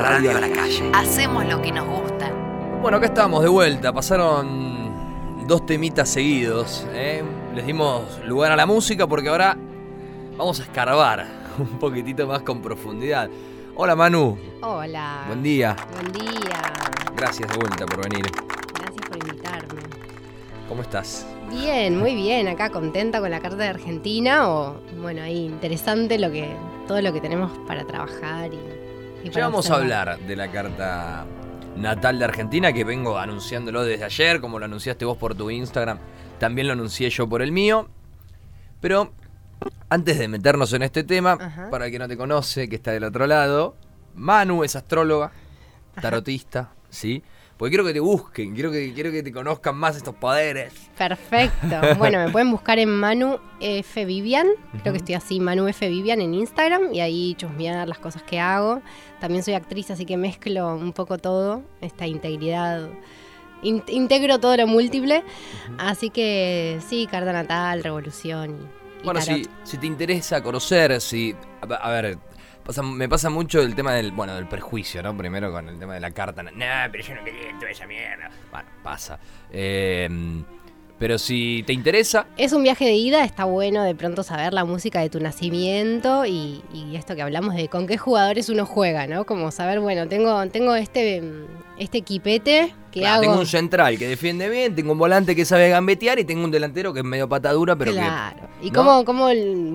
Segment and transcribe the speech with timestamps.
[0.00, 0.90] Radio a la calle.
[0.94, 2.32] Hacemos lo que nos gusta.
[2.80, 3.92] Bueno, acá estamos de vuelta.
[3.92, 6.86] Pasaron dos temitas seguidos.
[6.94, 7.22] ¿eh?
[7.54, 9.58] Les dimos lugar a la música porque ahora
[10.38, 11.26] vamos a escarbar
[11.58, 13.28] un poquitito más con profundidad.
[13.76, 14.38] Hola Manu.
[14.62, 15.24] Hola.
[15.26, 15.76] Buen día.
[15.92, 16.62] Buen día.
[17.14, 18.24] Gracias de vuelta por venir.
[18.74, 19.82] Gracias por invitarme.
[20.66, 21.26] ¿Cómo estás?
[21.50, 22.48] Bien, muy bien.
[22.48, 24.48] Acá contenta con la carta de Argentina.
[24.48, 26.56] O bueno, ahí interesante lo que
[26.88, 28.79] todo lo que tenemos para trabajar y,
[29.24, 31.26] Ya vamos a hablar de la carta
[31.76, 35.98] natal de Argentina que vengo anunciándolo desde ayer, como lo anunciaste vos por tu Instagram,
[36.38, 37.88] también lo anuncié yo por el mío.
[38.80, 39.12] Pero
[39.88, 41.70] antes de meternos en este tema, Ajá.
[41.70, 43.76] para el que no te conoce, que está del otro lado,
[44.14, 45.32] Manu es astróloga,
[46.00, 47.22] tarotista, ¿sí?
[47.60, 50.72] Porque quiero que te busquen, quiero que, quiero que te conozcan más estos poderes.
[50.96, 51.76] Perfecto.
[51.98, 54.46] Bueno, me pueden buscar en Manu F Vivian.
[54.80, 58.40] Creo que estoy así, Manu F Vivian en Instagram y ahí chusmear las cosas que
[58.40, 58.80] hago.
[59.20, 62.88] También soy actriz, así que mezclo un poco todo, esta integridad.
[63.62, 65.22] in- integro todo lo múltiple.
[65.76, 68.56] Así que sí, carta natal, revolución
[69.02, 71.36] y, Bueno, si, si te interesa conocer, si.
[71.60, 72.16] A ver,
[72.64, 74.12] pasa- me pasa mucho el tema del.
[74.12, 75.16] Bueno, del prejuicio, ¿no?
[75.16, 76.42] Primero con el tema de la carta.
[76.42, 76.50] No,
[76.92, 78.30] pero yo no quería toda esa mierda.
[78.50, 79.18] Bueno, pasa.
[79.50, 80.08] Eh,
[80.98, 82.26] pero si te interesa.
[82.36, 86.26] Es un viaje de ida, está bueno de pronto saber la música de tu nacimiento
[86.26, 89.24] y, y esto que hablamos de con qué jugadores uno juega, ¿no?
[89.24, 91.46] Como saber, bueno, tengo, tengo este, mm,
[91.78, 93.22] este equipete que claro, hago.
[93.22, 96.50] tengo un central que defiende bien, tengo un volante que sabe gambetear y tengo un
[96.50, 98.48] delantero que es medio patadura, pero claro.
[98.62, 98.74] Y ¿no?
[98.74, 99.24] cómo, cómo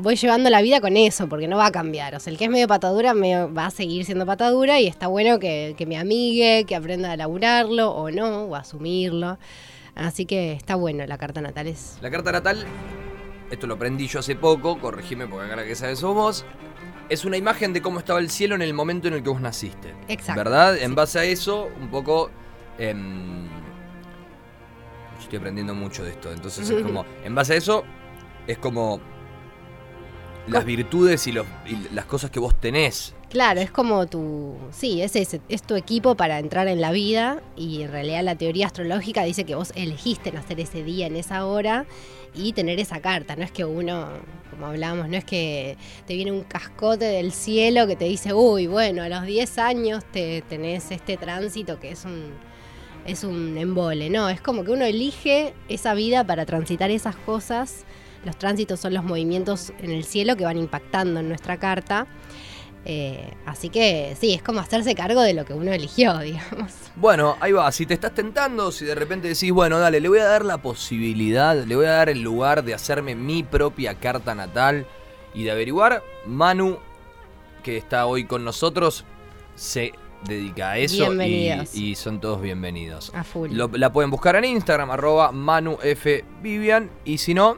[0.01, 2.15] voy llevando la vida con eso, porque no va a cambiar.
[2.15, 5.39] O sea, el que es medio patadura va a seguir siendo patadura y está bueno
[5.39, 9.37] que, que me amigue, que aprenda a laburarlo o no, o a asumirlo.
[9.95, 11.67] Así que está bueno la carta natal.
[11.67, 11.97] Es.
[12.01, 12.65] La carta natal,
[13.49, 16.45] esto lo aprendí yo hace poco, corregime porque acá la que sabes sos vos.
[17.07, 19.39] Es una imagen de cómo estaba el cielo en el momento en el que vos
[19.39, 19.93] naciste.
[20.07, 20.43] exacto.
[20.43, 20.77] ¿Verdad?
[20.77, 22.29] En base a eso, un poco.
[22.77, 23.47] Em,
[25.19, 26.31] estoy aprendiendo mucho de esto.
[26.31, 27.05] Entonces es como.
[27.23, 27.83] En base a eso,
[28.47, 28.99] es como.
[30.47, 33.15] Las virtudes y, los, y las cosas que vos tenés.
[33.29, 34.55] Claro, es como tu.
[34.71, 37.41] Sí, es ese, es tu equipo para entrar en la vida.
[37.55, 41.45] Y en realidad la teoría astrológica dice que vos elegiste nacer ese día, en esa
[41.45, 41.85] hora,
[42.35, 43.35] y tener esa carta.
[43.35, 44.07] No es que uno,
[44.51, 48.67] como hablábamos, no es que te viene un cascote del cielo que te dice, uy,
[48.67, 52.31] bueno, a los 10 años te tenés este tránsito que es un.
[53.05, 57.85] Es un embole, no, es como que uno elige esa vida para transitar esas cosas.
[58.25, 62.07] Los tránsitos son los movimientos en el cielo que van impactando en nuestra carta.
[62.87, 66.71] Eh, así que sí, es como hacerse cargo de lo que uno eligió, digamos.
[66.95, 67.71] Bueno, ahí va.
[67.71, 70.59] Si te estás tentando, si de repente decís, bueno, dale, le voy a dar la
[70.59, 74.85] posibilidad, le voy a dar el lugar de hacerme mi propia carta natal
[75.33, 76.77] y de averiguar, Manu,
[77.63, 79.03] que está hoy con nosotros,
[79.55, 79.93] se
[80.27, 81.75] dedica a eso y, Bienvenidos.
[81.75, 83.11] y son todos bienvenidos.
[83.15, 83.51] A full.
[83.53, 87.57] Lo- la pueden buscar en Instagram, arroba manufvivian, y si no,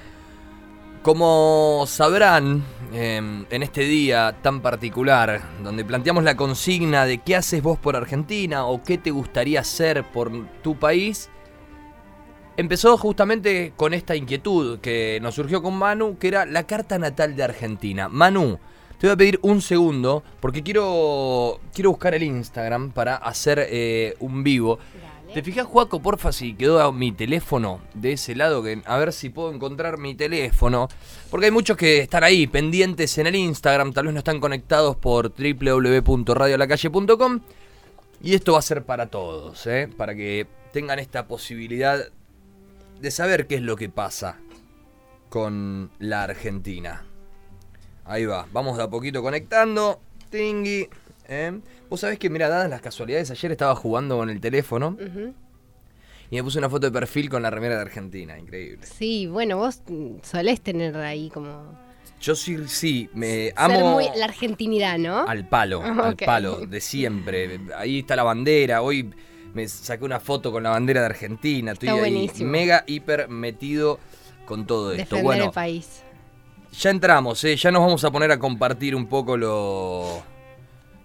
[1.02, 3.18] como sabrán, eh,
[3.50, 8.66] en este día tan particular, donde planteamos la consigna de qué haces vos por Argentina
[8.66, 11.30] o qué te gustaría hacer por tu país,
[12.58, 17.36] empezó justamente con esta inquietud que nos surgió con Manu, que era la carta natal
[17.36, 18.10] de Argentina.
[18.10, 18.60] Manu,
[18.98, 24.16] te voy a pedir un segundo porque quiero, quiero buscar el Instagram para hacer eh,
[24.20, 24.80] un vivo.
[25.34, 28.64] ¿Te fijas, Juaco, porfa, si quedó mi teléfono de ese lado?
[28.86, 30.88] A ver si puedo encontrar mi teléfono.
[31.30, 34.96] Porque hay muchos que están ahí, pendientes en el Instagram, tal vez no están conectados
[34.96, 37.42] por www.radiolacalle.com.
[38.22, 39.88] Y esto va a ser para todos, ¿eh?
[39.96, 42.08] Para que tengan esta posibilidad
[43.00, 44.38] de saber qué es lo que pasa
[45.30, 47.06] con la Argentina.
[48.04, 50.02] Ahí va, vamos de a poquito conectando.
[50.32, 50.90] Tingui.
[51.30, 51.60] ¿Eh?
[51.90, 54.98] Vos sabés que, mira, dadas las casualidades, ayer estaba jugando con el teléfono
[56.32, 58.38] y me puse una foto de perfil con la remera de Argentina.
[58.38, 58.86] Increíble.
[58.86, 59.82] Sí, bueno, vos
[60.24, 61.78] solés tener ahí como...
[62.22, 65.20] Yo sí, sí, me Ser amo muy la argentinidad, ¿no?
[65.20, 67.62] al palo, al palo, de siempre.
[67.78, 68.82] Ahí está la bandera.
[68.82, 69.10] Hoy
[69.54, 71.72] me saqué una foto con la bandera de Argentina.
[71.72, 74.00] Estoy Está ahí mega, hiper metido
[74.46, 75.16] con todo esto.
[75.16, 76.04] Defender Bueno, el país.
[76.78, 77.56] Ya entramos, ¿eh?
[77.56, 80.22] ya nos vamos a poner a compartir un poco lo...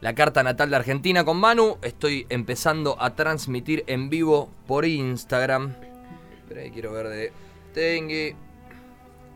[0.05, 1.79] la carta natal de Argentina con Manu.
[1.81, 5.73] Estoy empezando a transmitir en vivo por Instagram.
[6.47, 7.33] Pero ahí quiero ver de
[7.73, 8.37] Tengue.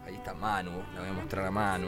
[0.07, 1.87] Ahí está Manu, la voy a mostrar a Manu.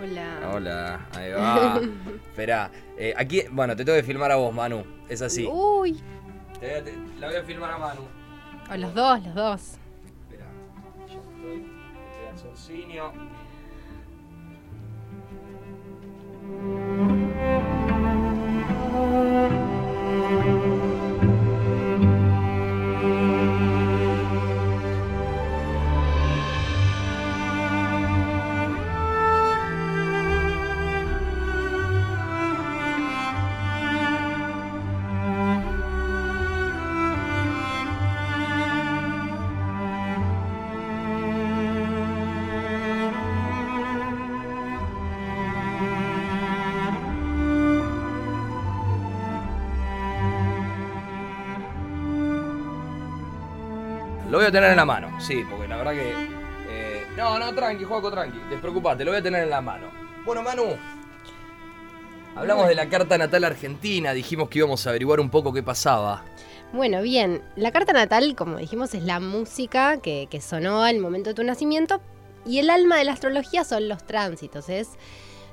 [0.00, 0.50] Hola.
[0.54, 1.80] Hola, ahí va.
[2.28, 4.84] Espera, eh, aquí, bueno, te tengo que filmar a vos, Manu.
[5.08, 5.44] Es así.
[5.50, 6.00] Uy.
[6.60, 8.02] Te- te- la voy a filmar a Manu.
[8.72, 9.60] O los dos, los dos.
[10.28, 10.46] Espera,
[11.08, 11.66] yo estoy,
[12.54, 12.90] estoy
[54.52, 56.10] tener en la mano, sí, porque la verdad que.
[56.68, 58.38] eh, no, no, tranqui, Juaco, tranqui.
[58.50, 59.88] Despreocupate, lo voy a tener en la mano.
[60.24, 60.76] Bueno, Manu.
[62.36, 66.24] Hablamos de la carta natal argentina, dijimos que íbamos a averiguar un poco qué pasaba.
[66.72, 67.42] Bueno, bien.
[67.56, 71.42] La carta natal, como dijimos, es la música que, que sonó al momento de tu
[71.42, 72.00] nacimiento.
[72.46, 74.68] Y el alma de la astrología son los tránsitos.
[74.68, 74.90] Es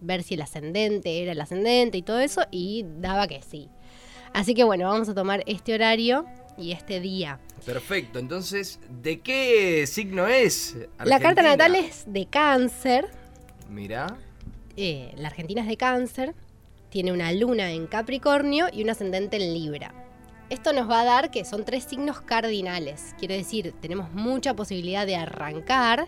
[0.00, 3.68] ver si el ascendente era el ascendente y todo eso, y daba que sí.
[4.32, 6.26] Así que bueno, vamos a tomar este horario
[6.56, 7.40] y este día.
[7.66, 10.76] Perfecto, entonces, ¿de qué signo es?
[11.02, 13.08] La carta natal es de cáncer,
[13.70, 14.18] Mirá,
[14.76, 16.34] eh, la Argentina es de cáncer,
[16.94, 19.92] tiene una luna en Capricornio y un ascendente en Libra.
[20.48, 25.04] Esto nos va a dar que son tres signos cardinales, quiere decir, tenemos mucha posibilidad
[25.04, 26.06] de arrancar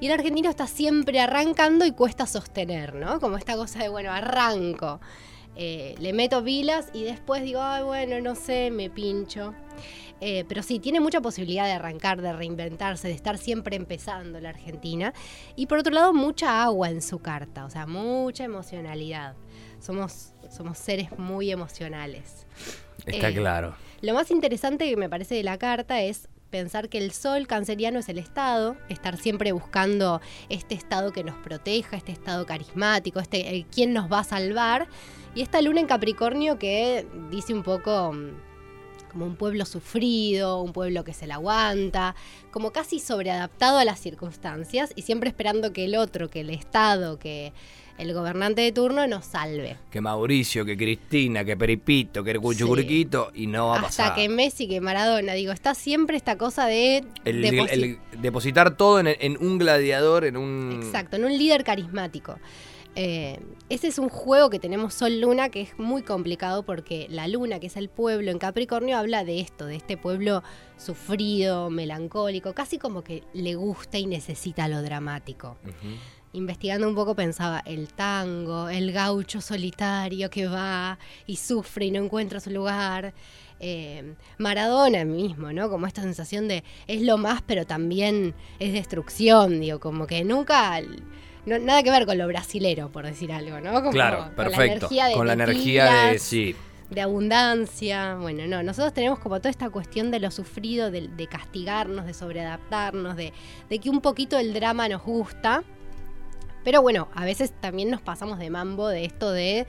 [0.00, 3.20] y el argentino está siempre arrancando y cuesta sostener, ¿no?
[3.20, 5.02] Como esta cosa de, bueno, arranco,
[5.54, 9.52] eh, le meto pilas y después digo, ay, bueno, no sé, me pincho.
[10.22, 14.48] Eh, pero sí, tiene mucha posibilidad de arrancar, de reinventarse, de estar siempre empezando la
[14.48, 15.12] Argentina.
[15.56, 19.34] Y por otro lado, mucha agua en su carta, o sea, mucha emocionalidad.
[19.82, 22.46] Somos, somos seres muy emocionales.
[23.04, 23.74] está Eh, claro.
[24.00, 27.98] Lo más interesante que me parece de la carta es pensar que el sol canceriano
[27.98, 30.20] es el estado, estar siempre buscando
[30.50, 34.86] este estado que nos proteja, este estado carismático, este el quién nos va a salvar.
[35.34, 38.51] Y esta luna en Capricornio que dice un poco mm,
[39.12, 42.14] como un pueblo sufrido, un pueblo que se la aguanta,
[42.50, 47.18] como casi sobreadaptado a las circunstancias y siempre esperando que el otro, que el Estado,
[47.18, 47.52] que
[47.98, 49.76] el gobernante de turno nos salve.
[49.90, 54.14] Que Mauricio, que Cristina, que Peripito, que el Cuchucuriquito, y no va a Hasta pasar.
[54.14, 57.04] que Messi, que Maradona, digo, está siempre esta cosa de...
[57.26, 60.80] el, deposi- el- depositar todo en, en un gladiador, en un...
[60.82, 62.38] Exacto, en un líder carismático.
[62.94, 63.40] Eh,
[63.70, 67.68] ese es un juego que tenemos Sol-Luna que es muy complicado porque la luna, que
[67.68, 70.42] es el pueblo en Capricornio, habla de esto, de este pueblo
[70.76, 75.56] sufrido, melancólico, casi como que le gusta y necesita lo dramático.
[76.34, 82.02] Investigando un poco pensaba el tango, el gaucho solitario que va y sufre y no
[82.02, 83.14] encuentra su lugar.
[83.58, 85.70] Eh, Maradona mismo, ¿no?
[85.70, 90.82] Como esta sensación de es lo más, pero también es destrucción, digo, como que nunca...
[91.46, 93.72] no- nada que ver con lo brasilero, por decir algo, ¿no?
[93.74, 94.56] Como Claro, con perfecto.
[94.58, 96.18] La energía de con la energía de...
[96.18, 96.56] Sí,
[96.90, 98.16] de abundancia.
[98.16, 102.12] Bueno, no, nosotros tenemos como toda esta cuestión de lo sufrido, de, de castigarnos, de
[102.12, 103.32] sobreadaptarnos, de,
[103.70, 105.62] de que un poquito el drama nos gusta.
[106.64, 109.66] Pero bueno, a veces también nos pasamos de mambo de esto de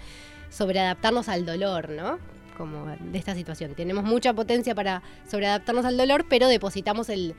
[0.50, 2.20] sobreadaptarnos al dolor, ¿no?
[2.58, 3.74] Como de esta situación.
[3.74, 7.36] Tenemos mucha potencia para sobreadaptarnos al dolor, pero depositamos el,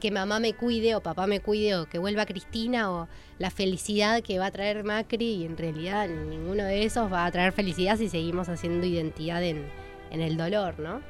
[0.00, 3.08] que mamá me cuide o papá me cuide o que vuelva Cristina o
[3.38, 7.30] la felicidad que va a traer Macri y en realidad ninguno de esos va a
[7.30, 9.66] traer felicidad si seguimos haciendo identidad en,
[10.10, 11.02] el dolor, ¿no?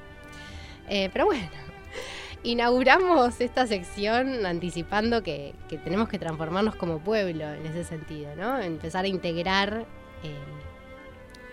[0.88, 1.48] Eh, pero bueno,
[2.42, 8.58] inauguramos esta sección anticipando que, que tenemos que transformarnos como pueblo en ese sentido, ¿no?
[8.58, 9.86] Empezar a integrar
[10.24, 10.56] eh,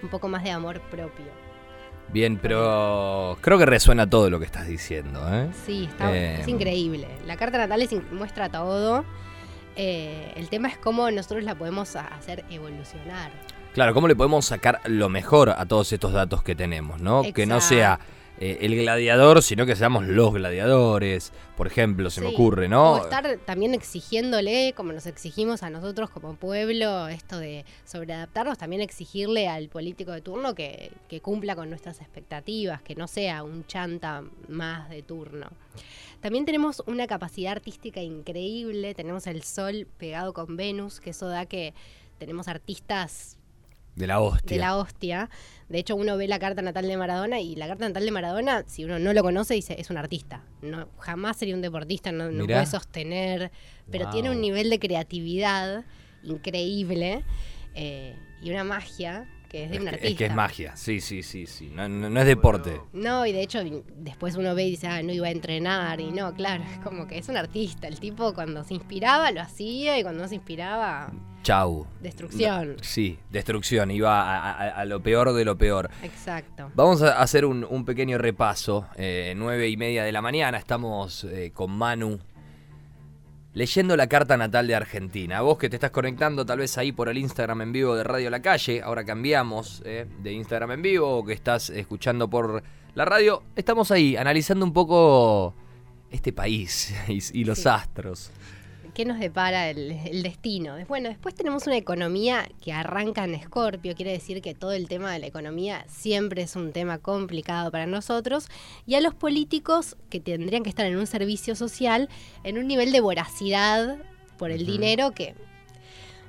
[0.02, 1.43] un poco más de amor propio.
[2.14, 5.50] Bien, pero creo que resuena todo lo que estás diciendo, ¿eh?
[5.66, 7.08] Sí, está, Eh, es increíble.
[7.26, 9.04] La carta natal es muestra todo.
[9.76, 13.32] Eh, el tema es cómo nosotros la podemos hacer evolucionar.
[13.74, 17.24] Claro, cómo le podemos sacar lo mejor a todos estos datos que tenemos, ¿no?
[17.34, 18.00] Que no sea
[18.40, 22.94] eh, el gladiador, sino que seamos los gladiadores, por ejemplo, se me ocurre, ¿no?
[22.94, 28.82] O estar también exigiéndole, como nos exigimos a nosotros como pueblo, esto de sobreadaptarnos, también
[28.82, 33.66] exigirle al político de turno que, que cumpla con nuestras expectativas, que no sea un
[33.68, 35.48] chanta más de turno.
[36.20, 41.46] También tenemos una capacidad artística increíble, tenemos el sol pegado con Venus, que eso da
[41.46, 41.74] que
[42.18, 43.38] tenemos artistas
[43.96, 44.56] de la hostia.
[44.56, 45.30] De la hostia.
[45.70, 48.64] De hecho, uno ve la carta natal de Maradona y la carta natal de Maradona,
[48.68, 50.44] si uno no lo conoce, dice, es un artista.
[50.62, 53.52] No, jamás sería un deportista, no, puede sostener,
[53.90, 55.86] pero tiene un nivel de creatividad
[56.24, 57.24] increíble
[57.76, 60.08] eh, y una magia que es de un artista.
[60.08, 61.72] Es que es magia, sí, sí, sí, sí.
[61.76, 62.82] No, es deporte.
[62.92, 63.60] No, y de hecho
[63.96, 66.02] después uno ve y dice, ah, no iba a entrenar.
[66.02, 67.88] Y no, claro, es como que es un artista.
[67.88, 71.14] El tipo cuando se inspiraba lo hacía y cuando no se inspiraba...
[71.44, 71.86] Chau.
[72.02, 72.78] Destrucción.
[72.82, 73.92] sí, destrucción.
[73.92, 75.90] Iba a, lo peor de lo peor.
[76.02, 76.72] Exacto.
[76.74, 78.88] Vamos a hacer un, pequeño repaso.
[78.96, 80.58] Eh, nueve y media de la mañana.
[80.58, 82.20] Estamos eh, con Manu
[83.54, 85.42] leyendo la carta natal de Argentina.
[85.42, 88.30] Vos que te estás conectando tal vez ahí por el Instagram en vivo de Radio
[88.30, 92.64] La Calle, ahora cambiamos eh, de Instagram en vivo, o que estás escuchando por
[92.96, 95.54] la radio, estamos ahí analizando un poco
[96.12, 98.32] este país y, los astros
[98.94, 100.76] qué nos depara el, destino.
[100.88, 105.12] Bueno, después tenemos una economía que arranca en Escorpio, quiere decir que todo el tema
[105.12, 108.48] de la economía siempre es un tema complicado para nosotros,
[108.86, 112.10] y a los políticos que tendrían que estar en un servicio social,
[112.44, 113.98] en un nivel de voracidad
[114.38, 115.36] por el dinero que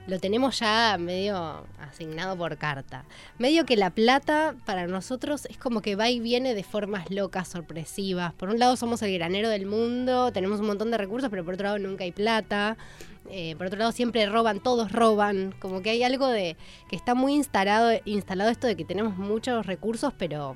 [0.07, 3.05] lo tenemos ya medio asignado por carta.
[3.39, 7.49] Medio que la plata para nosotros es como que va y viene de formas locas,
[7.49, 8.35] sorpresivas.
[8.35, 11.55] Por un lado somos el granero del mundo, tenemos un montón de recursos, pero por
[11.55, 12.77] otro lado nunca hay plata.
[13.31, 15.55] Eh, por otro lado siempre roban, todos roban.
[15.59, 16.57] Como que hay algo de
[16.91, 20.55] que está muy instalado, instalado esto de que tenemos muchos recursos, pero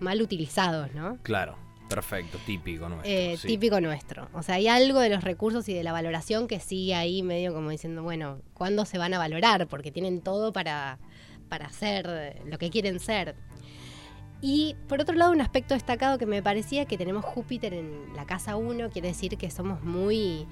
[0.00, 1.16] mal utilizados, ¿no?
[1.22, 1.61] Claro.
[1.94, 3.10] Perfecto, típico nuestro.
[3.10, 4.28] Eh, típico nuestro.
[4.32, 7.52] O sea, hay algo de los recursos y de la valoración que sigue ahí medio
[7.52, 9.66] como diciendo, bueno, ¿cuándo se van a valorar?
[9.66, 10.98] Porque tienen todo para,
[11.48, 13.36] para hacer lo que quieren ser.
[14.40, 18.26] Y por otro lado, un aspecto destacado que me parecía que tenemos Júpiter en la
[18.26, 20.48] casa 1, quiere decir que somos muy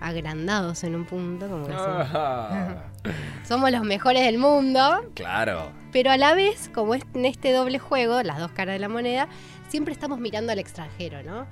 [0.00, 1.74] agrandados en un punto, como que
[3.44, 5.04] somos los mejores del mundo.
[5.14, 5.70] Claro.
[5.92, 8.88] Pero a la vez, como es en este doble juego, las dos caras de la
[8.88, 9.28] moneda,
[9.68, 11.46] siempre estamos mirando al extranjero, ¿no?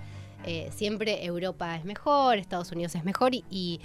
[0.44, 3.80] Eh, siempre Europa es mejor, Estados Unidos es mejor y,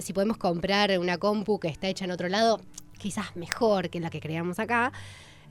[0.00, 2.60] si podemos comprar una compu que está hecha en otro lado,
[2.98, 4.92] quizás mejor que la que creamos acá.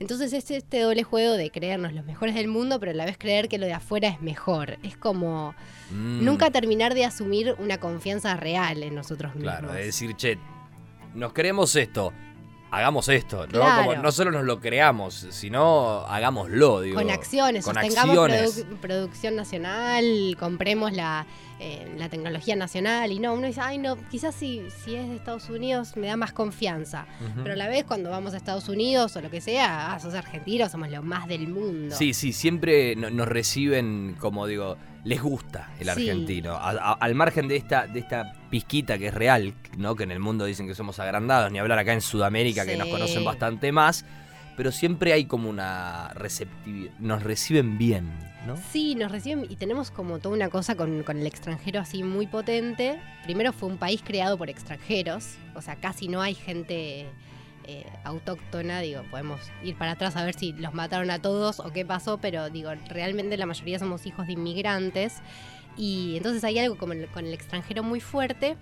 [0.00, 3.16] Entonces es este doble juego de creernos los mejores del mundo, pero a la vez
[3.16, 4.76] creer que lo de afuera es mejor.
[4.82, 5.54] Es como
[5.92, 6.24] mm.
[6.24, 9.58] nunca terminar de asumir una confianza real en nosotros mismos.
[9.58, 10.36] Claro, de decir, che,
[11.14, 12.12] nos creemos esto,
[12.74, 13.60] hagamos esto, ¿no?
[13.60, 16.96] Como no solo nos lo creamos, sino hagámoslo, digo.
[16.96, 21.26] Con acciones, con sostengamos producción nacional, compremos la,
[21.60, 25.16] eh, la tecnología nacional y no, uno dice, ay no, quizás si, si es de
[25.16, 27.06] Estados Unidos me da más confianza,
[27.42, 30.14] pero a la vez cuando vamos a Estados Unidos o lo que sea, ah, sos
[30.14, 31.94] argentino, somos lo más del mundo.
[31.94, 37.86] Sí, sí, siempre nos reciben como digo, les gusta el argentino, al margen de esta,
[37.86, 39.94] de esta pizquita que es real, ¿no?
[39.94, 42.88] que en el mundo dicen que somos agrandados, ni hablar acá en Sudamérica que nos
[42.88, 44.04] conocen bastante más,
[44.56, 48.33] pero siempre hay como una receptividad, nos reciben bien.
[48.70, 52.98] Sí, nos reciben y tenemos como toda una cosa con, el extranjero así muy potente.
[53.24, 57.06] Primero fue un país creado por extranjeros, o sea, casi no hay gente
[57.64, 61.72] eh, autóctona, digo, podemos ir para atrás a ver si los mataron a todos o
[61.72, 65.22] qué pasó, pero digo, realmente la mayoría somos hijos de inmigrantes
[65.76, 68.56] y entonces hay algo como con el extranjero muy fuerte.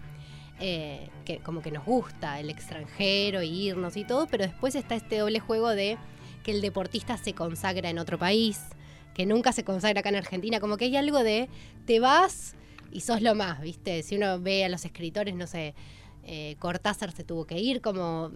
[0.60, 5.18] Eh, que como que nos gusta el extranjero, irnos y todo, pero después está este
[5.18, 5.98] doble juego de
[6.44, 8.60] que el deportista se consagra en otro país,
[9.14, 11.48] que nunca se consagra acá en Argentina, como que hay algo de
[11.86, 12.54] te vas
[12.90, 14.02] y sos lo más, ¿viste?
[14.02, 15.74] Si uno ve a los escritores, no sé,
[16.24, 18.30] eh, Cortázar se tuvo que ir, como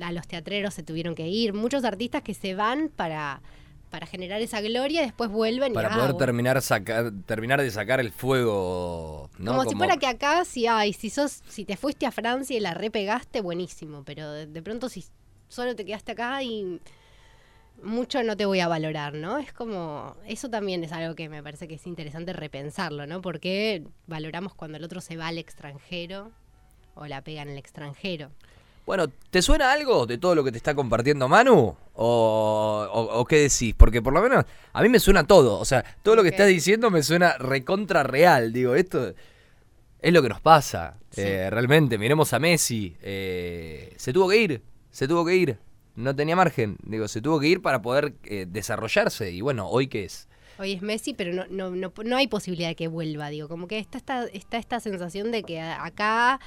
[0.00, 3.42] a los teatreros se tuvieron que ir, muchos artistas que se van para,
[3.90, 8.10] para generar esa gloria y después vuelven para poder terminar sacar terminar de sacar el
[8.12, 9.56] fuego ¿no?
[9.56, 12.60] como, si fuera que acá si ay si sos si te fuiste a Francia y
[12.60, 15.04] la repegaste buenísimo pero de pronto si
[15.48, 16.80] solo te quedaste acá y
[17.82, 19.38] mucho no te voy a valorar, ¿no?
[19.38, 23.20] Es como, eso también es algo que me parece que es interesante repensarlo, ¿no?
[23.20, 26.30] Porque valoramos cuando el otro se va al extranjero
[26.94, 28.30] o la pega en el extranjero.
[28.86, 31.76] Bueno, ¿te suena algo de todo lo que te está compartiendo Manu?
[31.94, 33.74] ¿O, qué decís?
[33.76, 35.58] Porque por lo menos a mí me suena todo.
[35.60, 38.52] O sea, todo lo que estás diciendo me suena recontra real.
[38.52, 39.14] Digo, esto
[40.00, 40.96] Es lo que nos pasa.
[41.16, 42.96] Eh, realmente, miremos a Messi.
[43.02, 44.62] Eh, se tuvo que ir.
[44.90, 45.58] Se tuvo que ir.
[45.96, 46.76] No tenía margen.
[46.82, 49.30] Digo, se tuvo que ir para poder eh, desarrollarse.
[49.32, 50.28] Y bueno, ¿hoy qué es?
[50.58, 53.30] Hoy es Messi, pero no, no, no, no hay posibilidad de que vuelva.
[53.30, 56.38] Digo, como que está esta, está esta sensación de que acá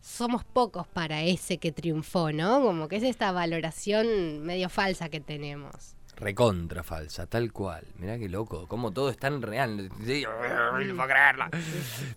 [0.00, 2.62] somos pocos para ese que triunfó, ¿no?
[2.62, 5.96] Como que es esta valoración medio falsa que tenemos.
[6.16, 7.84] Recontra falsa, tal cual.
[7.98, 9.88] Mirá qué loco, como todo es tan real.
[9.88, 11.50] no creerla.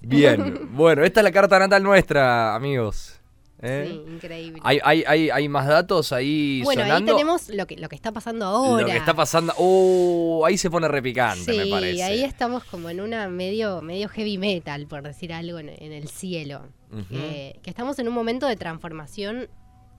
[0.02, 3.17] Bien, bueno, esta es la carta natal nuestra, amigos.
[3.62, 3.88] ¿Eh?
[3.90, 4.62] Sí, increíble.
[4.64, 7.12] ¿Hay, hay, hay, hay más datos ahí bueno, sonando?
[7.12, 8.84] ahí tenemos lo que, lo que está pasando ahora.
[8.84, 9.54] Lo que está pasando.
[9.58, 12.04] Oh, ahí se pone repicante, sí, me parece.
[12.04, 16.08] ahí estamos como en una medio, medio heavy metal, por decir algo, en, en el
[16.08, 16.62] cielo.
[17.10, 19.50] Que estamos en un momento de transformación.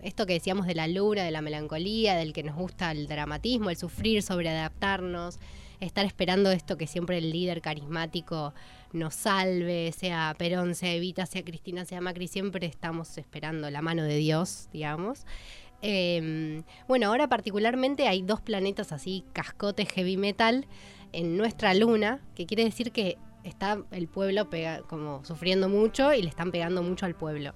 [0.01, 3.71] Esto que decíamos de la luna, de la melancolía, del que nos gusta el dramatismo,
[3.71, 5.41] el sufrir, sobreadaptarnos,
[5.81, 8.55] estar esperando esto que siempre el líder carismático
[8.93, 14.03] nos salve, sea Perón, sea Evita, sea Cristina, sea Macri, siempre estamos esperando la mano
[14.03, 15.27] de Dios, digamos.
[15.83, 20.67] Eh, bueno, ahora particularmente hay dos planetas así, cascotes heavy metal,
[21.13, 26.23] en nuestra luna, que quiere decir que está el pueblo pega- como sufriendo mucho y
[26.23, 27.55] le están pegando mucho al pueblo.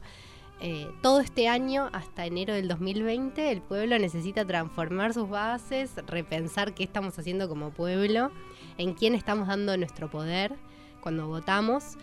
[0.60, 6.72] Eh, todo este año, hasta enero del 2020, el pueblo necesita transformar sus bases, repensar
[6.72, 8.30] qué estamos haciendo como pueblo,
[8.78, 10.54] en quién estamos dando nuestro poder
[11.02, 11.98] cuando votamos.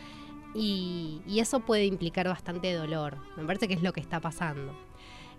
[0.54, 3.18] Y, eso puede implicar bastante dolor.
[3.38, 4.78] Me parece que es lo que está pasando.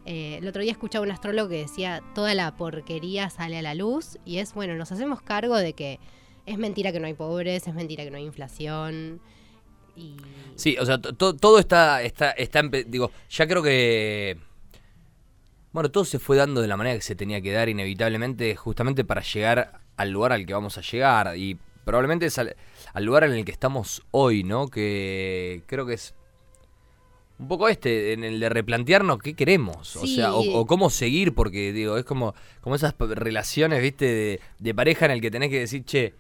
[0.06, 3.74] Eh, el otro día escuchaba un astrólogo que decía, toda la porquería sale a la
[3.74, 6.00] luz y es, bueno, nos hacemos cargo de que
[6.46, 9.20] es mentira que no hay pobres, es mentira que no hay inflación.
[10.54, 14.38] Sí, o sea, to- to- todo está, está, está, digo, ya creo que,
[15.72, 19.04] bueno, todo se fue dando de la manera que se tenía que dar inevitablemente, justamente
[19.04, 22.30] para llegar al lugar al que vamos a llegar y probablemente
[22.92, 24.68] al, lugar en el que estamos hoy, ¿no?
[24.68, 26.14] Que creo que es
[27.38, 31.35] un poco este, en el de replantearnos qué queremos, o sea, o, o cómo seguir,
[31.35, 35.49] porque digo, es como, como esas relaciones, viste, de, de pareja en el que tenés
[35.49, 36.14] que decir, che,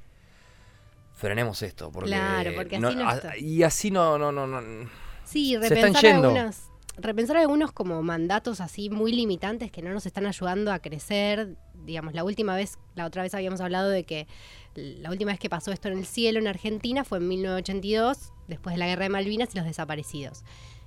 [1.14, 3.36] frenemos esto, porque, Claro, porque así no a- está.
[3.36, 4.88] y así no, no, no, no.
[5.24, 6.28] Sí, Se están repensar yendo.
[6.28, 6.56] algunos,
[6.96, 11.56] repensar algunos como mandatos así muy limitantes que no nos están ayudando a crecer.
[11.84, 14.26] Digamos, la última vez, la otra vez habíamos hablado de que
[14.74, 18.74] la última vez que pasó esto en el cielo en Argentina fue en 1982, después
[18.74, 20.44] de la guerra de Malvinas y los desaparecidos.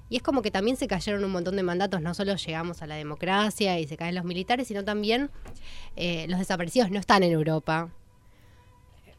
[0.09, 2.87] Y es como que también se cayeron un montón de mandatos, no solo llegamos a
[2.87, 5.31] la democracia y se caen los militares, sino también
[5.95, 7.89] eh, los desaparecidos no están en Europa,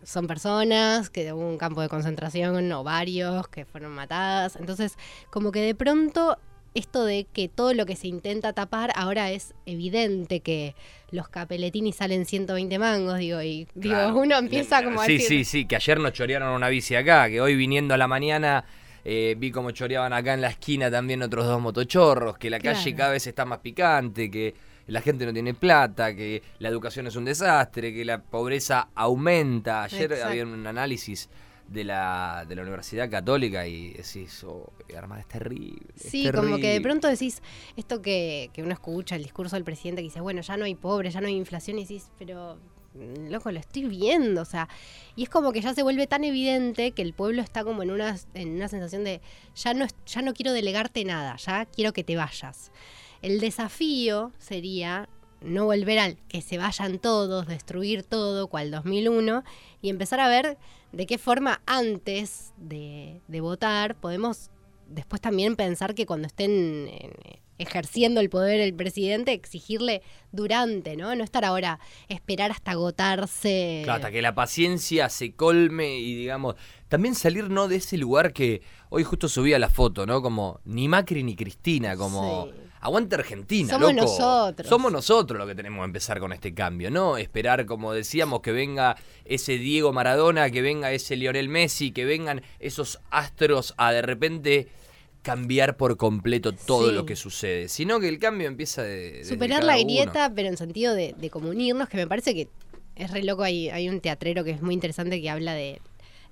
[0.04, 4.56] son personas que hubo un campo de concentración o varios que fueron matadas.
[4.56, 4.96] Entonces,
[5.30, 6.38] como que de pronto
[6.74, 10.74] esto de que todo lo que se intenta tapar ahora es evidente que
[11.10, 14.16] los capeletini salen 120 mangos, digo, y digo, Claro.
[14.16, 17.28] uno empieza como a Sí, decir, sí, sí, que ayer nos chorearon una bici acá,
[17.28, 18.64] que hoy viniendo a la mañana
[19.04, 22.94] eh, vi como choreaban acá en la esquina también otros dos motochorros, que la calle
[22.94, 24.54] cada vez está más picante, que
[24.86, 29.84] la gente no tiene plata, que la educación es un desastre, que la pobreza aumenta.
[29.84, 30.28] Ayer Exacto.
[30.30, 31.28] había un análisis
[31.74, 35.82] de la, de la Universidad Católica y decís, oh, hermano, es terrible.
[35.96, 36.80] es Sí, como que de terrible".
[36.80, 37.42] pronto decís
[37.76, 40.74] esto que, que uno escucha, el discurso del presidente que dice, bueno, ya no hay
[40.74, 42.56] pobres, ya no hay inflación, y decís, pero
[42.94, 44.68] mm, loco, lo estoy viendo, o sea,
[45.16, 47.90] y es como que ya se vuelve tan evidente que el pueblo está como en
[47.90, 49.20] una, en una sensación de,
[49.56, 52.70] ya no, ya no quiero delegarte nada, ya quiero que te vayas.
[53.20, 55.08] El desafío sería
[55.44, 59.44] no volver al que se vayan todos, destruir todo, cual 2001,
[59.82, 60.58] y empezar a ver
[60.92, 64.50] de qué forma antes de, de votar podemos
[64.88, 70.02] después también pensar que cuando estén eh, ejerciendo el poder el presidente, exigirle
[70.32, 71.14] durante, ¿no?
[71.14, 71.78] No estar ahora,
[72.08, 73.82] esperar hasta agotarse.
[73.84, 76.56] Claro, hasta que la paciencia se colme y digamos,
[76.88, 80.22] también salir no de ese lugar que hoy justo subía la foto, ¿no?
[80.22, 82.63] Como ni Macri ni Cristina, como Sí.
[82.84, 84.06] Aguante Argentina, Somos loco.
[84.06, 84.68] nosotros.
[84.68, 87.16] Somos nosotros los que tenemos que empezar con este cambio, ¿no?
[87.16, 92.42] Esperar, como decíamos, que venga ese Diego Maradona, que venga ese Lionel Messi, que vengan
[92.60, 94.68] esos astros a de repente
[95.22, 96.94] cambiar por completo todo Sí.
[96.94, 99.84] lo que sucede, sino que el cambio empieza de Superar la uno.
[99.84, 102.48] grieta, pero en sentido de, de como unirnos, que me parece que
[102.96, 103.42] es re loco.
[103.42, 105.80] Hay, hay un teatrero que es muy interesante que habla de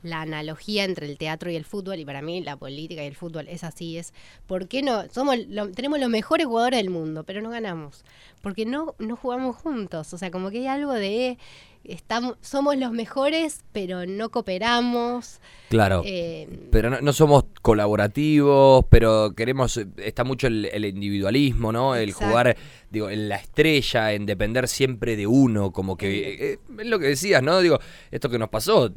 [0.03, 3.15] la analogía entre el teatro y el fútbol, y para mí la política y el
[3.15, 4.13] fútbol es así, es
[4.47, 5.05] ¿por qué no?
[5.13, 8.05] Somos lo- tenemos los mejores jugadores del mundo, pero no ganamos.
[8.43, 10.13] Porque no, no jugamos juntos.
[10.13, 11.39] O sea, como que hay algo de
[11.85, 15.41] estamos, somos los mejores, pero no cooperamos.
[15.69, 16.03] Claro.
[16.05, 21.95] Eh, Pero no, no somos colaborativos, pero queremos, está mucho el, el individualismo, ¿no?
[21.95, 22.57] El jugar,
[22.91, 27.07] digo, en la estrella, en depender siempre de uno, como que, eh, es lo que
[27.07, 27.61] decías, ¿no?
[27.61, 27.79] Digo,
[28.11, 28.93] esto que nos pasó,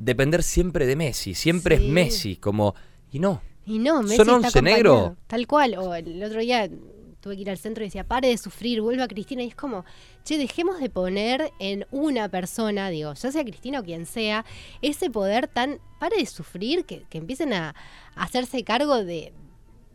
[0.00, 1.86] depender siempre de Messi, siempre Sí.
[1.86, 2.74] es Messi, como,
[3.12, 5.16] y no, Y no, Messi ¿Son está 11 acompañado, negro?
[5.26, 5.76] Tal cual.
[5.78, 6.68] O el otro día
[7.20, 9.42] tuve que ir al centro y decía, pare de sufrir, vuelva Cristina.
[9.42, 9.84] Y es como,
[10.24, 14.44] che, dejemos de poner en una persona, digo, ya sea Cristina o quien sea,
[14.80, 17.74] ese poder tan, pare de sufrir, que, que empiecen a,
[18.16, 19.32] a hacerse cargo de,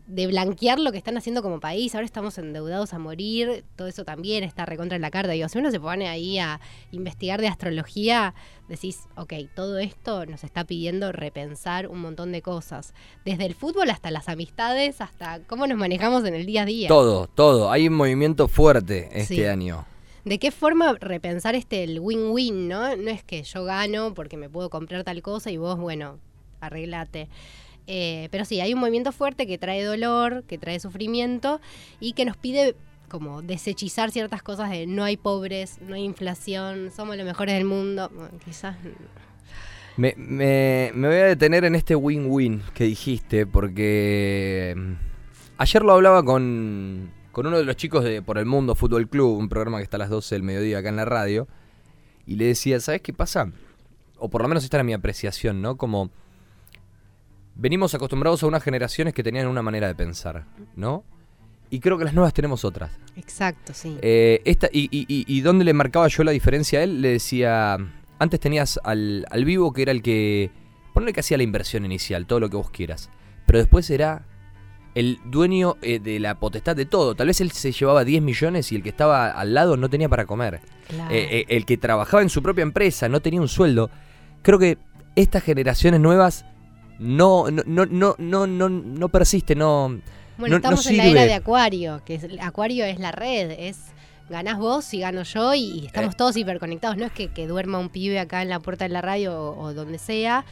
[0.07, 1.95] de blanquear lo que están haciendo como país.
[1.95, 5.31] Ahora estamos endeudados a morir, todo eso también está recontra en la carta.
[5.31, 6.59] Digo, si uno se pone ahí a
[6.91, 8.35] investigar de astrología,
[8.69, 12.93] decís, ok, todo esto nos está pidiendo repensar un montón de cosas.
[13.25, 16.87] Desde el fútbol hasta las amistades, hasta cómo nos manejamos en el día a día.
[16.87, 17.71] Todo, todo.
[17.71, 19.45] Hay un movimiento fuerte este Sí.
[19.45, 19.85] año.
[20.23, 22.95] ¿De qué forma repensar este el win-win, no?
[22.95, 26.17] No es que yo gano porque me puedo comprar tal cosa y vos, bueno,
[26.61, 27.27] arreglate.
[27.87, 31.61] Eh, pero sí, hay un movimiento fuerte que trae dolor, que trae sufrimiento
[31.99, 32.75] y que nos pide
[33.09, 37.65] como desechizar ciertas cosas de no hay pobres, no hay inflación, somos los mejores del
[37.65, 38.11] mundo.
[38.43, 38.75] Quizás
[39.97, 44.93] Me, me- me voy a detener en este win-win que dijiste, porque mm,
[45.59, 49.37] ayer lo hablaba con, con uno de los chicos de Por el Mundo Fútbol Club,
[49.37, 51.47] un programa que está a las 12 del mediodía acá en la radio,
[52.25, 53.51] y le decía, ¿sabes qué pasa?
[54.17, 55.77] O por lo menos esta era mi apreciación, ¿no?
[55.77, 56.09] Como
[57.55, 61.03] venimos acostumbrados a unas generaciones que tenían una manera de pensar, ¿no?
[61.69, 62.91] Y creo que las nuevas tenemos otras.
[63.15, 63.97] Exacto, sí.
[64.01, 67.09] Eh, esta, y, y, y, y dónde le marcaba yo la diferencia a él, le
[67.09, 67.77] decía,
[68.19, 70.51] antes tenías al, al vivo que era el que,
[70.93, 73.09] ponle que hacía la inversión inicial, todo lo que vos quieras,
[73.45, 74.25] pero después era
[74.95, 77.15] el dueño eh, de la potestad de todo.
[77.15, 80.07] Tal vez él se llevaba 10 millones y el que estaba al lado no tenía
[80.07, 80.61] para comer.
[80.87, 81.13] claro.
[81.13, 83.89] Eh, eh, el que trabajaba en su propia empresa no tenía un sueldo.
[84.41, 84.77] Creo que
[85.15, 86.45] estas generaciones nuevas
[86.99, 89.99] no, no, no, no, no, no, persisten, no...
[90.37, 93.51] Bueno, no- no estamos en la era de Acuario, que es, Acuario es la red,
[93.51, 93.77] es
[94.29, 96.17] ganás vos y gano yo y, y estamos Eh.
[96.17, 96.97] todos hiperconectados.
[96.97, 99.59] No es que, que duerma un pibe acá en la puerta de la radio o,
[99.61, 100.43] o donde sea,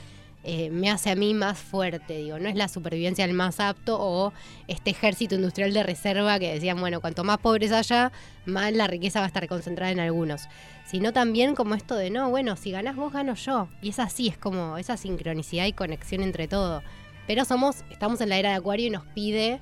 [0.46, 2.38] eh, me hace a mí más fuerte, digo.
[2.38, 4.34] No es la supervivencia del más apto o
[4.68, 8.12] este ejército industrial de reserva que decían, bueno, cuanto más pobres haya,
[8.46, 10.50] más la riqueza va a estar concentrada en algunos.
[10.86, 13.70] Sino también como esto de, no, bueno, si ganás vos, gano yo.
[13.82, 16.84] Y es así, es como esa sincronicidad y conexión entre todo.
[17.26, 19.62] Pero somos, estamos en la era de Acuario y nos pide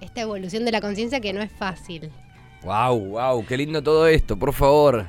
[0.00, 2.12] esta evolución de la conciencia que no es fácil.
[2.62, 5.08] Wow, wow, qué lindo todo esto, por favor.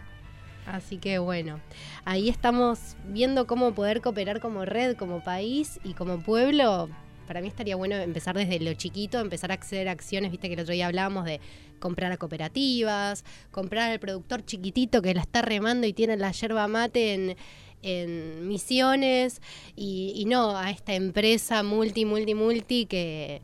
[0.65, 1.59] Así que bueno,
[2.05, 6.89] ahí estamos viendo cómo poder cooperar como red, como país y como pueblo.
[7.27, 10.55] Para mí estaría bueno empezar desde lo chiquito, empezar a acceder a acciones, viste que
[10.55, 11.39] el otro día hablábamos de
[11.79, 16.67] comprar a cooperativas, comprar al productor chiquitito que la está remando y tiene la yerba
[16.67, 17.37] mate en,
[17.81, 19.41] en misiones
[19.75, 23.41] y, y no a esta empresa multi, multi, multi que,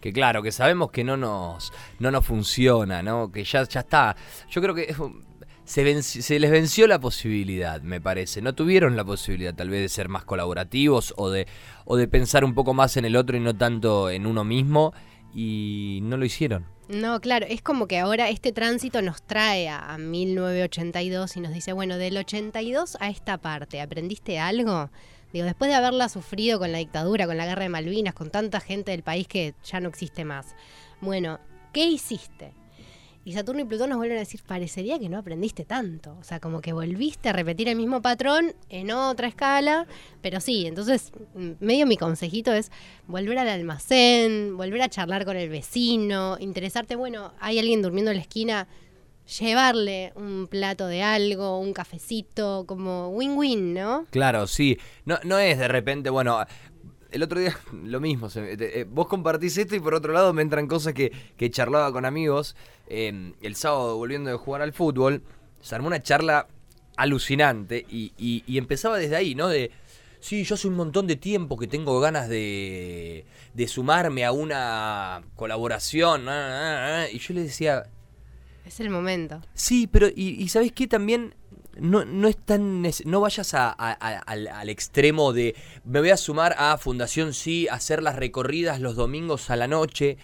[0.00, 3.30] Que claro, que sabemos que no nos, no nos funciona, ¿no?
[3.30, 4.16] Que ya, ya está.
[4.50, 4.94] Yo creo que
[5.64, 8.42] se, les venció la posibilidad, me parece.
[8.42, 11.46] No tuvieron la posibilidad tal vez de ser más colaborativos o de,
[11.84, 14.92] o de pensar un poco más en el otro y no tanto en uno mismo.
[15.34, 16.66] Y no lo hicieron.
[16.88, 21.72] No, claro, es como que ahora este tránsito nos trae a 1982 y nos dice,
[21.72, 24.90] bueno, del 82 a esta parte, ¿aprendiste algo?
[25.32, 28.60] Digo, después de haberla sufrido con la dictadura, con la guerra de Malvinas, con tanta
[28.60, 30.54] gente del país que ya no existe más.
[31.00, 31.40] Bueno,
[31.72, 32.52] ¿qué hiciste?
[33.24, 36.16] Y Saturno y Plutón nos vuelven a decir, parecería que no aprendiste tanto.
[36.18, 39.86] O sea, como que volviste a repetir el mismo patrón en otra escala,
[40.20, 42.72] pero sí, entonces mm, medio mi consejito es
[43.06, 48.16] volver al almacén, volver a charlar con el vecino, interesarte, bueno, hay alguien durmiendo en
[48.16, 48.66] la esquina,
[49.38, 54.06] llevarle un plato de algo, un cafecito, como win-win, ¿no?
[54.10, 54.78] Claro, sí.
[55.04, 56.44] No, no es de repente, bueno,
[57.12, 58.28] el otro día lo mismo.
[58.30, 61.50] se- te- eh, vos compartís esto y por otro lado me entran cosas que, que
[61.50, 62.56] charlaba con amigos.
[62.88, 65.22] eh, el sábado volviendo de jugar al fútbol,
[65.60, 66.46] se armó una charla
[66.96, 69.48] alucinante y, y- y empezaba desde ahí, ¿no?
[69.48, 69.70] De,
[70.20, 75.22] sí, yo hace un montón de tiempo que tengo ganas de, de sumarme a una
[75.36, 76.28] colaboración.
[76.28, 77.84] ah, ah, ah", y yo le decía,
[78.66, 79.40] Es el momento.
[79.54, 80.86] Sí, pero y, y ¿sabes qué?
[80.86, 81.34] También
[81.78, 85.54] no, no es tan no vayas a- a- a- al, al extremo de
[85.84, 90.16] me voy a sumar a Fundación Sí, hacer las recorridas los domingos a la noche.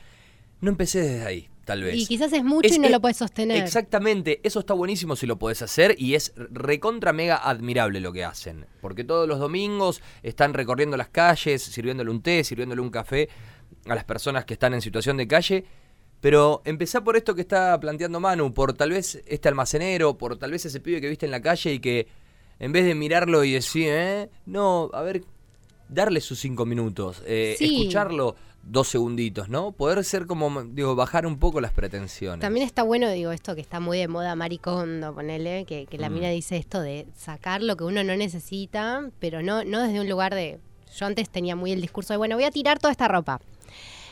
[0.60, 1.94] No empecé desde ahí, tal vez.
[1.96, 3.62] Y quizás es mucho Es- y no es- lo puedes sostener.
[3.62, 8.24] Exactamente, eso está buenísimo si lo podés hacer y es recontra mega admirable lo que
[8.24, 8.66] hacen.
[8.80, 13.28] Porque todos los domingos están recorriendo las calles, sirviéndole un té, sirviéndole un café
[13.86, 15.64] a las personas que están en situación de calle.
[16.20, 20.50] Pero empezá por esto que está planteando Manu, por tal vez este almacenero, por tal
[20.50, 22.08] vez ese pibe que viste en la calle y que
[22.58, 24.28] en vez de mirarlo y decir, ¿eh?
[24.44, 25.22] No, a ver,
[25.88, 27.76] darle sus cinco minutos, eh, Sí.
[27.82, 29.70] escucharlo dos segunditos, ¿no?
[29.72, 32.40] Poder ser como, digo, bajar un poco las pretensiones.
[32.40, 36.10] También está bueno, digo, esto que está muy de moda, maricondo, ponele, que, que la
[36.10, 36.14] Mm.
[36.14, 40.08] mina dice esto de sacar lo que uno no necesita, pero no, no desde un
[40.08, 40.58] lugar de...
[40.96, 43.40] Yo antes tenía muy el discurso de, bueno, voy a tirar toda esta ropa.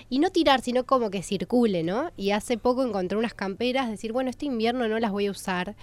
[0.08, 2.10] Y no tirar, sino como que circule, ¿no?
[2.16, 5.74] Y hace poco encontré unas camperas, decir, bueno, este invierno no las voy a usar.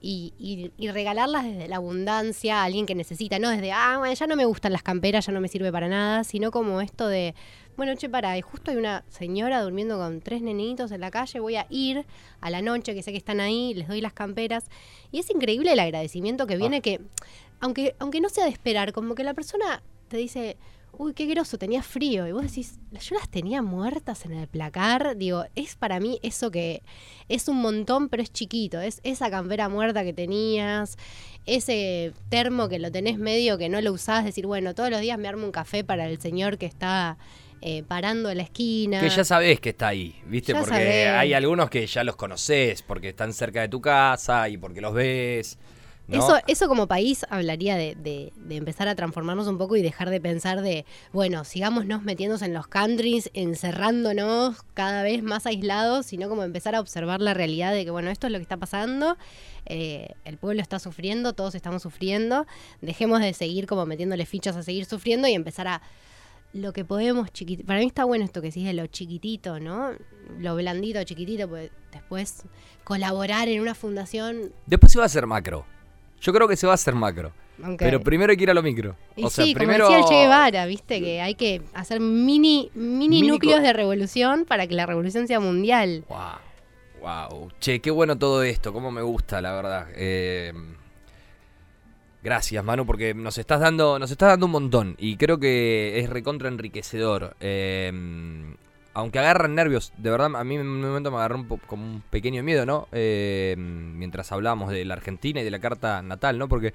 [0.00, 4.14] Y, y- y regalarlas desde la abundancia a alguien que necesita, no desde, ah, bueno,
[4.14, 7.08] ya no me gustan las camperas, ya no me sirve para nada, sino como esto
[7.08, 7.34] de,
[7.76, 11.40] bueno, che, para, y justo hay una señora durmiendo con tres nenitos en la calle,
[11.40, 12.06] voy a ir
[12.40, 14.66] a la noche, que sé que están ahí, les doy las camperas.
[15.10, 17.00] Y es increíble el agradecimiento que viene, que
[17.58, 20.56] aunque, aunque no sea de esperar, como que la persona te dice,
[20.92, 22.26] uy, qué groso, tenía frío.
[22.26, 25.16] Y vos decís, yo las tenía muertas en el placar.
[25.16, 26.82] Digo, es para mí eso que
[27.28, 28.80] es un montón, pero es chiquito.
[28.80, 30.96] Es esa campera muerta que tenías,
[31.46, 35.18] ese termo que lo tenés medio que no lo usás, decir, bueno, todos los días
[35.18, 37.18] me armo un café para el señor que está
[37.60, 39.00] eh, parando en la esquina.
[39.00, 40.52] Que ya sabés que está ahí, ¿viste?
[40.52, 41.08] Ya porque sabés.
[41.08, 44.94] hay algunos que ya los conoces, porque están cerca de tu casa y porque los
[44.94, 45.58] ves.
[46.08, 46.16] ¿No?
[46.18, 50.08] Eso, eso como país hablaría de, de- de empezar a transformarnos un poco y dejar
[50.10, 56.28] de pensar de, bueno, sigámonos metiéndose en los countries, encerrándonos cada vez más aislados, sino
[56.28, 59.16] como empezar a observar la realidad de que, bueno, esto es lo que está pasando,
[59.66, 62.46] eh, el pueblo está sufriendo, todos estamos sufriendo,
[62.80, 65.82] dejemos de seguir como metiéndole fichas a seguir sufriendo y empezar a
[66.54, 67.66] lo que podemos chiquitito.
[67.66, 69.90] Para mí está bueno esto que decís de lo chiquitito, ¿no?
[70.38, 72.42] Lo blandito, chiquitito, pues después
[72.84, 74.52] colaborar en una fundación.
[74.66, 75.66] Después se va a hacer macro.
[76.20, 77.32] Yo creo que se va a hacer macro.
[77.76, 78.94] Pero primero hay que ir a lo micro.
[79.16, 79.84] Y o sea, sí, primero.
[79.84, 83.72] como decía el Che Guevara, viste, que hay que hacer mini, mini, Mini núcleos de
[83.72, 86.04] revolución para que la revolución sea mundial.
[86.08, 86.18] Wow.
[87.00, 87.50] Wow.
[87.60, 88.72] Che, qué bueno todo esto.
[88.72, 89.88] Cómo me gusta, la verdad.
[89.94, 90.52] Eh,
[92.22, 94.94] gracias, Manu, porque nos estás dando, nos estás dando un montón.
[94.98, 97.36] Y creo que es recontra enriquecedor.
[97.40, 97.92] Eh,
[98.98, 102.02] aunque agarran nervios, de verdad, a mí en un momento me agarró un como un
[102.10, 102.88] pequeño miedo, ¿no?
[102.90, 106.48] Eh, mientras hablábamos de la Argentina y de la carta natal, ¿no?
[106.48, 106.74] Porque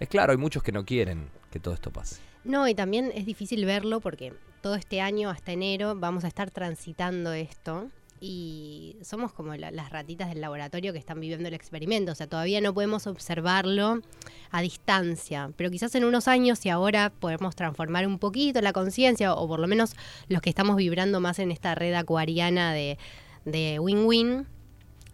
[0.00, 2.20] es claro, hay muchos que no quieren que todo esto pase.
[2.42, 6.50] No, y también es difícil verlo porque todo este año, hasta enero, vamos a estar
[6.50, 7.88] transitando esto.
[8.22, 12.12] Y somos como la- las ratitas del laboratorio que están viviendo el experimento.
[12.12, 14.00] O sea, todavía no podemos observarlo
[14.50, 15.50] a distancia.
[15.56, 19.58] Pero quizás en unos años, si ahora podemos transformar un poquito la conciencia, o por
[19.58, 19.94] lo menos
[20.28, 22.98] los que estamos vibrando más en esta red acuariana de
[23.46, 24.46] de win-win,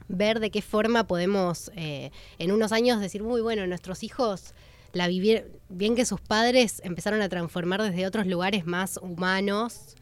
[0.09, 4.53] ver de qué forma podemos eh, en unos años decir, muy bueno, nuestros hijos
[4.93, 9.95] la vivieron, bien que sus padres empezaron a transformar desde otros lugares más humanos,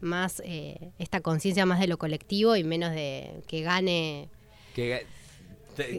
[0.00, 4.28] más eh, esta conciencia más de lo colectivo y menos de que gane
[4.74, 5.06] Que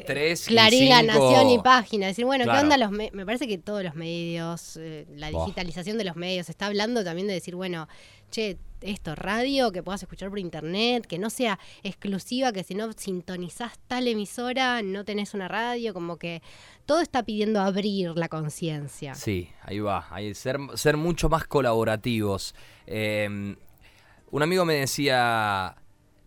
[0.06, 2.08] tres Clarín, cinco- Nación y Página.
[2.08, 2.60] Decir, bueno, Claro.
[2.60, 6.16] ¿qué onda los me Me parece que todos los medios, eh, la digitalización de los
[6.16, 7.88] medios, está hablando también de decir, bueno,
[8.32, 12.92] che, esto, radio, que puedas escuchar por internet, que no sea exclusiva, que si no
[12.94, 16.42] sintonizás tal emisora, no tenés una radio, como que
[16.86, 19.14] todo está pidiendo abrir la conciencia.
[19.16, 20.08] Sí, ahí va.
[20.12, 22.54] Ahí, ser, ser mucho más colaborativos.
[22.88, 23.56] Eh,
[24.32, 25.76] un amigo me decía,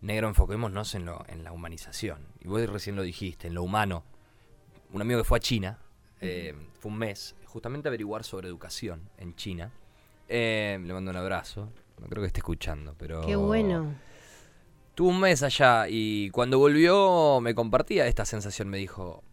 [0.01, 2.27] negro, enfoquémonos en, lo, en la humanización.
[2.39, 4.03] Y vos recién lo dijiste, en lo humano.
[4.91, 5.79] Un amigo que fue a China,
[6.21, 9.71] eh, fue un mes, justamente a averiguar sobre educación en China.
[10.27, 11.69] Eh, le mando un abrazo.
[11.99, 13.21] No creo que esté escuchando, pero...
[13.25, 13.93] Qué bueno.
[14.95, 18.69] Tuvo un mes allá y cuando volvió me compartía esta sensación.
[18.69, 19.23] Me dijo,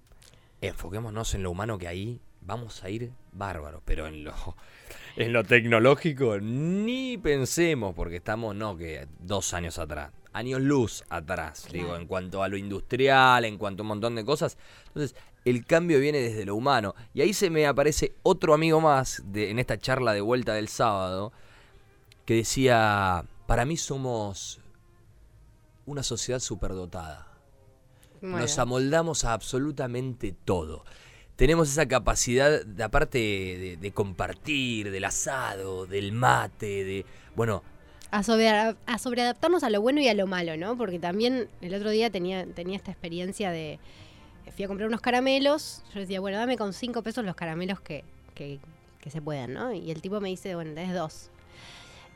[0.61, 4.33] enfoquémonos en lo humano que ahí vamos a ir bárbaros, pero en lo,
[5.17, 11.63] en lo tecnológico ni pensemos porque estamos, no, que dos años atrás, años luz atrás,
[11.69, 11.79] Claro.
[11.79, 14.57] digo, en cuanto a lo industrial, en cuanto a un montón de cosas.
[14.89, 16.95] Entonces, el cambio viene desde lo humano.
[17.15, 20.69] Y ahí se me aparece otro amigo más de, en esta charla de vuelta del
[20.69, 21.33] sábado
[22.25, 24.61] que decía, para mí somos
[25.87, 27.29] una sociedad superdotada.
[28.21, 30.85] Nos amoldamos a absolutamente todo.
[31.37, 37.07] Tenemos esa capacidad, de, aparte de, compartir, del asado, del mate, de...
[37.35, 37.63] Bueno,
[38.11, 40.79] A, sobre, a sobreadaptarnos a lo bueno y a lo malo, ¿no?
[40.79, 43.79] Porque también el otro día tenía, tenía esta experiencia de.
[44.55, 45.83] Fui a comprar unos caramelos.
[45.93, 48.59] Yo decía, bueno, dame con cinco pesos los caramelos que, que,
[49.01, 49.73] que se puedan, ¿no?
[49.75, 51.31] Y el tipo me dice, bueno, tenés dos.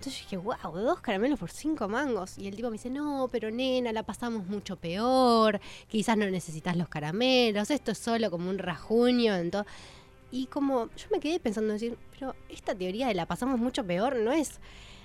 [0.00, 2.38] Entonces yo dije, wow, dos caramelos por cinco mangos.
[2.38, 5.60] Y el tipo me dice, no, pero nena, la pasamos mucho peor.
[5.88, 7.70] Quizás no necesitas los caramelos.
[7.70, 9.34] Esto es solo como un rajuño.
[9.36, 9.70] Entonces.
[10.30, 14.16] Y como yo me quedé pensando, decir, pero esta teoría de la pasamos mucho peor
[14.16, 14.58] no es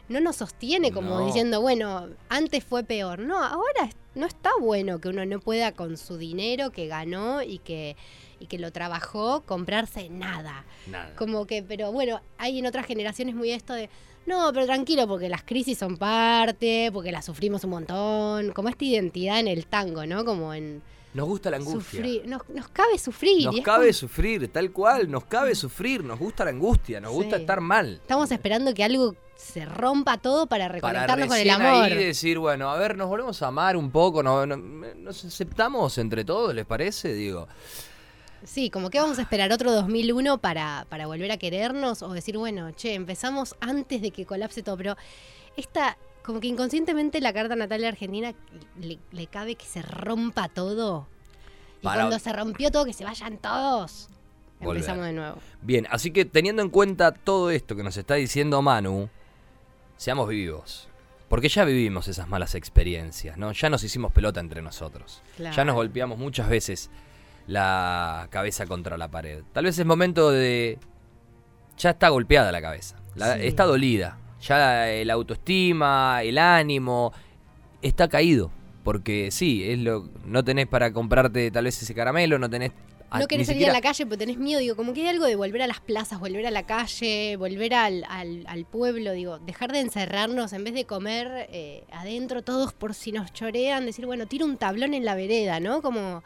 [0.08, 1.26] no nos sostiene como No.
[1.26, 3.20] diciendo, bueno, antes fue peor.
[3.20, 7.58] No, ahora no está bueno que uno no pueda con su dinero que ganó y
[7.58, 7.98] que,
[8.40, 10.64] y que lo trabajó comprarse nada.
[10.88, 11.14] nada.
[11.18, 13.90] Como que, pero bueno, hay en otras generaciones muy esto de,
[14.26, 18.84] no, pero tranquilo, porque las crisis son parte, porque las sufrimos un montón, como esta
[18.86, 20.26] identidad en el tango, ¿no?
[20.26, 20.82] Como en
[21.14, 21.82] Nos gusta la angustia.
[21.82, 23.40] sufrir, nos, nos cabe sufrir.
[23.42, 27.12] y Nos cabe como- sufrir, tal cual, nos cabe sufrir, nos gusta la angustia, nos
[27.14, 27.94] gusta estar mal.
[28.02, 31.84] Estamos esperando que algo se rompa todo para Para reconectarnos con el amor.
[31.92, 35.98] ahí decir, bueno, a ver, nos volvemos a amar un poco, no- no- nos aceptamos
[36.00, 37.14] entre todos, ¿les parece?
[37.14, 37.48] Digo,
[38.44, 42.38] Sí, como que vamos a esperar otro 2001 para, para volver a querernos o decir,
[42.38, 44.96] bueno, che, empezamos antes de que colapse todo, pero
[45.58, 48.34] esta, como que inconscientemente la carta natal de Argentina
[48.80, 51.08] le, le cabe que se rompa todo.
[51.82, 54.10] Y Para- cuando se rompió todo, que se vayan todos.
[54.60, 54.78] Volver.
[54.78, 55.38] Empezamos de nuevo.
[55.62, 59.10] bien, así que teniendo en cuenta todo esto que nos está diciendo Manu,
[59.98, 60.88] seamos vivos.
[61.28, 63.52] Porque ya vivimos esas malas experiencias, ¿no?
[63.52, 65.22] Ya nos hicimos pelota entre nosotros.
[65.36, 65.56] Claro.
[65.56, 66.90] Ya nos golpeamos muchas veces
[67.48, 69.44] la cabeza contra la pared.
[69.54, 70.80] Tal vez es momento de...
[71.78, 72.96] Ya está golpeada la cabeza.
[73.16, 73.48] La- Sí.
[73.48, 74.18] Está dolida.
[74.42, 77.12] Ya el autoestima, el ánimo,
[77.82, 78.52] está caído.
[78.84, 82.72] Porque sí, es lo, no tenés para comprarte tal vez ese caramelo, no tenés...
[83.10, 85.08] a- No querés salir siquiera- a la calle porque tenés miedo, digo, como que hay
[85.08, 89.12] algo de volver a las plazas, volver a la calle, volver al, al- al pueblo,
[89.14, 93.86] digo, dejar de encerrarnos en vez de comer eh, adentro todos por si nos chorean,
[93.88, 95.82] decir, bueno, tiro un tablón en la vereda, ¿no?
[95.82, 96.24] Como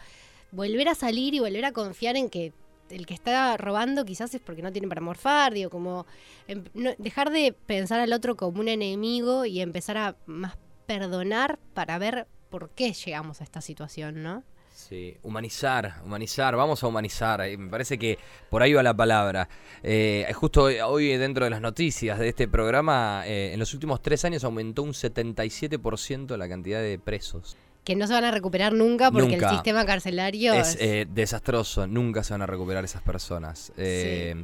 [0.51, 2.53] volver a salir y volver a confiar en que
[2.89, 6.07] el que está robando quizás es porque no tiene para morfar, digo, como
[6.47, 6.63] em-
[6.97, 10.57] dejar de pensar al otro como un enemigo y empezar a más
[10.87, 14.43] perdonar para ver por qué llegamos a esta situación, ¿no?
[14.73, 17.41] Sí, humanizar, humanizar, vamos a humanizar.
[17.41, 18.17] eh, Me parece que
[18.49, 19.49] por ahí va la palabra.
[19.83, 24.01] Eh, justo hoy, hoy dentro de las noticias de este programa, eh, en los últimos
[24.01, 27.57] tres años aumentó un 77% la cantidad de presos.
[27.83, 29.49] Que no se van a recuperar nunca porque Nunca.
[29.49, 33.71] el sistema carcelario Es es- eh, desastroso, nunca se van a recuperar esas personas.
[33.77, 34.35] Eh,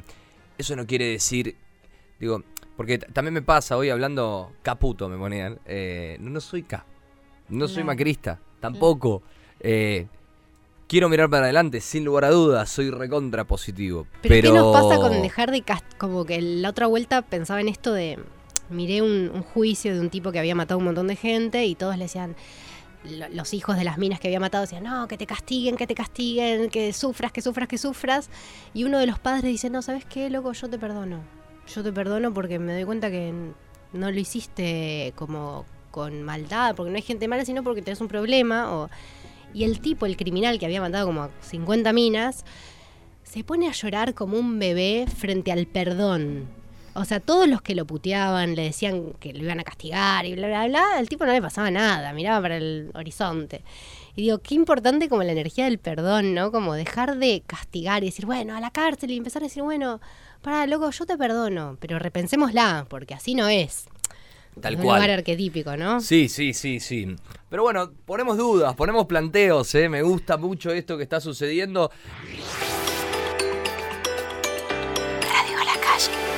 [0.58, 1.54] Eso no quiere decir,
[2.18, 2.42] digo,
[2.76, 6.84] porque también me pasa hoy hablando caputo, me ponían, eh, no, no soy K,
[7.50, 9.22] no soy macrista, tampoco.
[9.60, 10.06] Eh,
[10.88, 14.06] quiero mirar para adelante, sin lugar a dudas, soy recontra positivo.
[14.22, 17.60] pero, Pero, ¿qué nos pasa con dejar de cast como que la otra vuelta pensaba
[17.60, 18.18] en esto de
[18.70, 21.66] miré un, un juicio de un tipo que había matado a un montón de gente
[21.66, 22.34] y todos le decían
[23.06, 25.86] lo- los hijos de las minas que había matado decían, no, que te castiguen, que
[25.86, 28.30] te castiguen, que sufras, que sufras, que sufras.
[28.74, 30.52] Y uno de los padres dice, no, ¿sabes qué, loco?
[30.52, 31.20] Yo te perdono.
[31.74, 33.32] Yo te perdono porque me doy cuenta que
[33.92, 38.08] no lo hiciste como con maldad, porque no hay gente mala, sino porque tenés un
[38.08, 38.88] problema.
[39.54, 42.44] Y el tipo, el criminal que había matado como a 50 minas,
[43.22, 46.46] se pone a llorar como un bebé frente al perdón.
[46.96, 50.34] O sea, todos los que lo puteaban, le decían que lo iban a castigar y
[50.34, 53.62] bla, bla, bla, al tipo no le pasaba nada, miraba para el horizonte.
[54.14, 56.50] Y digo, qué importante como la energía del perdón, ¿no?
[56.50, 60.00] Como dejar de castigar y decir, bueno, a la cárcel y empezar a decir, bueno,
[60.40, 63.88] para, loco, yo te perdono, pero repensémosla, porque así no es.
[64.58, 65.00] Tal es un cual.
[65.00, 66.00] lugar arquetípico, ¿no?
[66.00, 67.14] Sí, sí, sí, sí.
[67.50, 69.90] Pero bueno, ponemos dudas, ponemos planteos, ¿eh?
[69.90, 71.90] Me gusta mucho esto que está sucediendo.
[75.20, 76.35] Radio a.